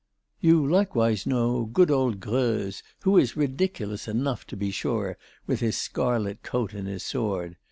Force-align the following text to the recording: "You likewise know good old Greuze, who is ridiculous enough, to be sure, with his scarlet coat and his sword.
"You 0.39 0.65
likewise 0.67 1.27
know 1.27 1.65
good 1.65 1.91
old 1.91 2.21
Greuze, 2.21 2.81
who 3.03 3.19
is 3.19 3.37
ridiculous 3.37 4.07
enough, 4.07 4.47
to 4.47 4.57
be 4.57 4.71
sure, 4.71 5.15
with 5.45 5.59
his 5.59 5.77
scarlet 5.77 6.41
coat 6.41 6.73
and 6.73 6.87
his 6.87 7.03
sword. 7.03 7.55